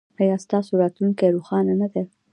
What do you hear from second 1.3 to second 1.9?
روښانه نه